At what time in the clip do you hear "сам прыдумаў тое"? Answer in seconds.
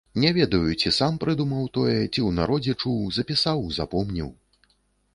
0.99-1.99